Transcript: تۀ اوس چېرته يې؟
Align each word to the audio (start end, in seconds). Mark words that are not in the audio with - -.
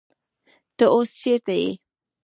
تۀ 0.77 0.85
اوس 0.93 1.09
چېرته 1.21 1.53
يې؟ 1.61 1.69